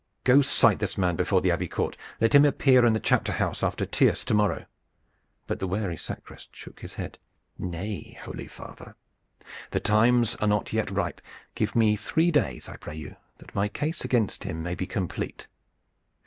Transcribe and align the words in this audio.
Go, 0.23 0.41
cite 0.41 0.79
this 0.79 0.97
man 0.97 1.15
before 1.15 1.41
the 1.41 1.51
Abbey 1.51 1.67
court. 1.67 1.95
Let 2.19 2.33
him 2.33 2.43
appear 2.43 2.87
in 2.87 2.93
the 2.93 2.99
chapter 2.99 3.31
house 3.33 3.61
after 3.61 3.85
tierce 3.85 4.23
to 4.25 4.33
morrow." 4.33 4.65
But 5.45 5.59
the 5.59 5.67
wary 5.67 5.95
sacrist 5.95 6.55
shook 6.55 6.79
his 6.79 6.95
head: 6.95 7.19
"Nay, 7.59 8.17
holy 8.19 8.47
father, 8.47 8.95
the 9.69 9.79
times 9.79 10.35
are 10.37 10.47
not 10.47 10.73
yet 10.73 10.89
ripe. 10.89 11.21
Give 11.53 11.75
me 11.75 11.95
three 11.95 12.31
days, 12.31 12.67
I 12.67 12.77
pray 12.77 12.95
you, 12.95 13.15
that 13.37 13.53
my 13.53 13.67
case 13.67 14.03
against 14.03 14.43
him 14.43 14.63
may 14.63 14.73
be 14.73 14.87
complete. 14.87 15.45